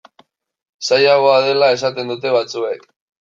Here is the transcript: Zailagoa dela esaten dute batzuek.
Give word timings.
Zailagoa 0.87 1.35
dela 1.47 1.69
esaten 1.75 2.09
dute 2.13 2.33
batzuek. 2.37 2.89